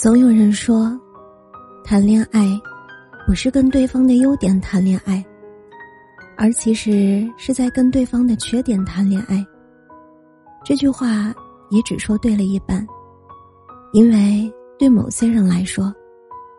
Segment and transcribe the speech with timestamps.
[0.00, 0.96] 总有人说，
[1.82, 2.48] 谈恋爱
[3.26, 5.26] 不是跟对方的优点谈恋爱，
[6.36, 9.44] 而其实是在跟对方的缺点谈恋爱。
[10.64, 11.34] 这句话
[11.70, 12.86] 也只说对了一半，
[13.92, 14.48] 因为
[14.78, 15.92] 对某些人来说，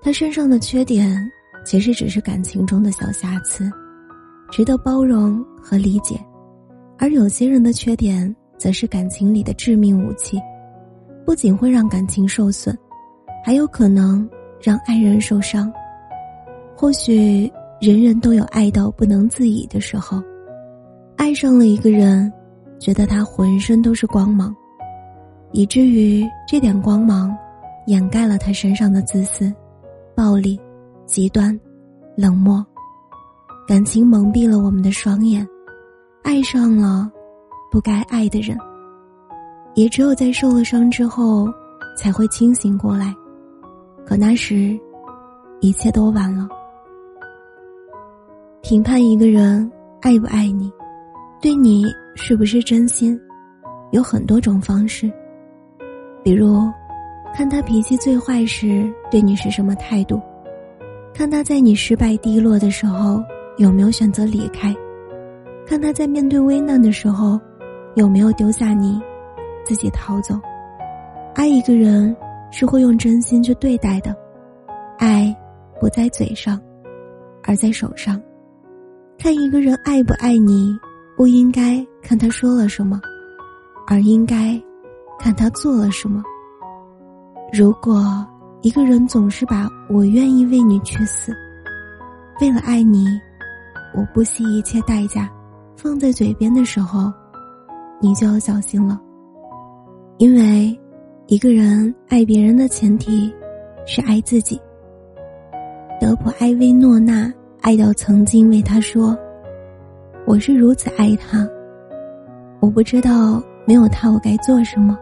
[0.00, 1.28] 他身上的缺点
[1.64, 3.68] 其实只是感情中的小瑕疵，
[4.48, 6.16] 值得包容和理解；
[7.00, 10.38] 而有些人的缺点，则是感情里的致命武器，
[11.26, 12.78] 不仅会让感情受损。
[13.46, 14.26] 还有可能
[14.58, 15.70] 让爱人受伤。
[16.74, 20.22] 或许人人都有爱到不能自已的时候，
[21.14, 22.32] 爱上了一个人，
[22.78, 24.56] 觉得他浑身都是光芒，
[25.52, 27.36] 以至于这点光芒
[27.86, 29.52] 掩盖了他身上的自私、
[30.14, 30.58] 暴力、
[31.04, 31.58] 极端、
[32.16, 32.64] 冷漠。
[33.68, 35.46] 感情蒙蔽了我们的双眼，
[36.22, 37.10] 爱上了
[37.70, 38.56] 不该爱的人。
[39.74, 41.46] 也只有在受了伤之后，
[41.98, 43.14] 才会清醒过来。
[44.06, 44.78] 可那时，
[45.60, 46.46] 一切都晚了。
[48.60, 49.70] 评判一个人
[50.02, 50.70] 爱不爱你，
[51.40, 53.18] 对你是不是真心，
[53.92, 55.10] 有很多种方式。
[56.22, 56.70] 比如，
[57.34, 60.18] 看他脾气最坏时对你是什么态度；
[61.14, 63.22] 看他在你失败低落的时候
[63.56, 64.74] 有没有选择离开；
[65.66, 67.40] 看他在面对危难的时候
[67.94, 69.00] 有没有丢下你，
[69.64, 70.38] 自己逃走。
[71.34, 72.14] 爱一个人。
[72.56, 74.16] 是会用真心去对待的，
[74.96, 75.36] 爱
[75.80, 76.56] 不在嘴上，
[77.42, 78.22] 而在手上。
[79.18, 80.72] 看一个人爱不爱你，
[81.16, 83.00] 不应该看他说了什么，
[83.88, 84.56] 而应该
[85.18, 86.22] 看他做了什么。
[87.52, 88.24] 如果
[88.62, 91.34] 一个人总是把我愿意为你去死，
[92.40, 93.04] 为了爱你，
[93.96, 95.28] 我不惜一切代价
[95.76, 97.12] 放在嘴边的时候，
[98.00, 99.00] 你就要小心了，
[100.18, 100.80] 因为。
[101.26, 103.34] 一个人爱别人的前提，
[103.86, 104.60] 是爱自己。
[105.98, 109.16] 德普埃薇诺娜爱到曾经为他说
[110.28, 111.48] ：“我是如此爱他，
[112.60, 114.98] 我不知道没有他我该做什么。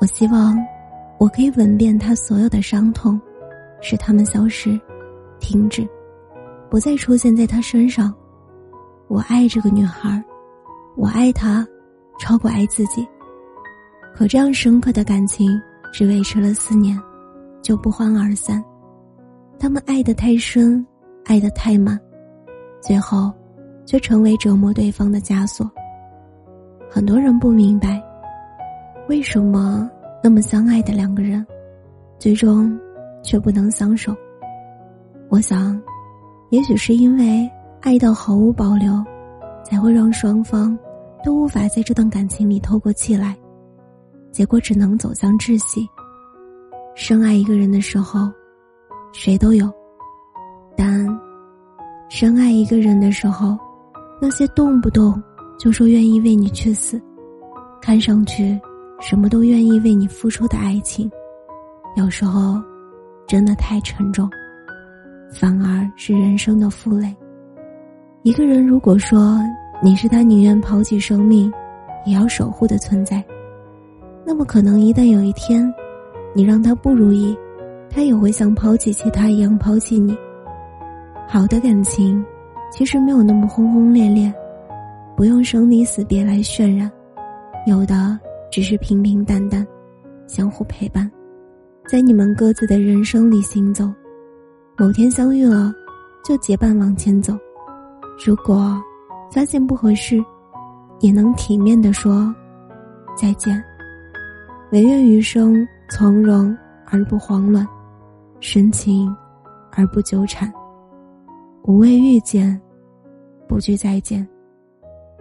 [0.00, 0.56] 我希望
[1.18, 3.20] 我可以吻遍他所有的伤痛，
[3.82, 4.80] 使他们消失、
[5.40, 5.86] 停止，
[6.70, 8.14] 不再出现在他身上。
[9.08, 10.24] 我爱这个女孩，
[10.96, 11.66] 我爱她，
[12.18, 13.06] 超过爱自己。”
[14.18, 15.48] 可这样深刻的感情
[15.92, 17.00] 只维持了四年，
[17.62, 18.60] 就不欢而散。
[19.60, 20.84] 他们爱得太深，
[21.24, 21.96] 爱得太满，
[22.82, 23.32] 最后
[23.86, 25.70] 却成为折磨对方的枷锁。
[26.90, 28.02] 很多人不明白，
[29.08, 29.88] 为什么
[30.20, 31.46] 那么相爱的两个人，
[32.18, 32.76] 最终
[33.22, 34.12] 却不能相守。
[35.28, 35.80] 我想，
[36.50, 37.48] 也许是因为
[37.82, 39.00] 爱到毫无保留，
[39.64, 40.76] 才会让双方
[41.22, 43.36] 都无法在这段感情里透过气来。
[44.30, 45.88] 结果只能走向窒息。
[46.94, 48.30] 深爱一个人的时候，
[49.12, 49.68] 谁都有；
[50.76, 51.06] 但
[52.08, 53.56] 深爱一个人的时候，
[54.20, 55.22] 那些动不动
[55.58, 57.00] 就说愿意为你去死，
[57.80, 58.58] 看上去
[59.00, 61.10] 什么都愿意为你付出的爱情，
[61.96, 62.60] 有时候
[63.26, 64.28] 真的太沉重，
[65.32, 67.14] 反而是人生的负累。
[68.24, 69.38] 一个人如果说
[69.80, 71.52] 你是他宁愿抛弃生命，
[72.04, 73.24] 也要守护的存在。
[74.24, 75.72] 那么，可能一旦有一天，
[76.34, 77.36] 你让他不如意，
[77.90, 80.16] 他也会像抛弃其他一样抛弃你。
[81.26, 82.24] 好的感情，
[82.70, 84.32] 其实没有那么轰轰烈烈，
[85.16, 86.90] 不用生离死别来渲染，
[87.66, 88.18] 有的
[88.50, 89.66] 只是平平淡淡，
[90.26, 91.10] 相互陪伴，
[91.88, 93.90] 在你们各自的人生里行走。
[94.76, 95.72] 某天相遇了，
[96.24, 97.34] 就结伴往前走。
[98.24, 98.80] 如果
[99.32, 100.22] 发现不合适，
[101.00, 102.34] 也能体面的说
[103.16, 103.62] 再见。
[104.70, 107.66] 唯愿余生从容而不慌乱，
[108.38, 109.14] 深情
[109.72, 110.52] 而不纠缠，
[111.62, 112.60] 无畏遇见，
[113.48, 114.26] 不惧再见。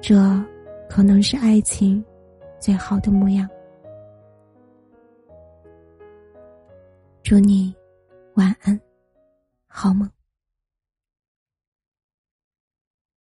[0.00, 0.16] 这
[0.88, 2.02] 可能是爱情
[2.58, 3.46] 最好的模样。
[7.22, 7.74] 祝你
[8.34, 8.80] 晚安，
[9.66, 10.13] 好梦。